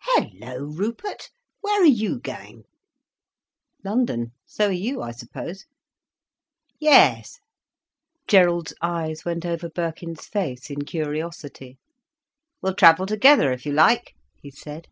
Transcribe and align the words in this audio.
"Hallo, 0.00 0.64
Rupert, 0.64 1.30
where 1.60 1.80
are 1.80 1.84
you 1.84 2.18
going?" 2.18 2.64
"London. 3.84 4.32
So 4.44 4.66
are 4.66 4.72
you, 4.72 5.00
I 5.00 5.12
suppose." 5.12 5.64
"Yes—" 6.80 7.38
Gerald's 8.26 8.74
eyes 8.82 9.24
went 9.24 9.46
over 9.46 9.70
Birkin's 9.70 10.26
face 10.26 10.70
in 10.70 10.82
curiosity. 10.82 11.78
"We'll 12.60 12.74
travel 12.74 13.06
together 13.06 13.52
if 13.52 13.64
you 13.64 13.70
like," 13.74 14.14
he 14.42 14.50
said. 14.50 14.88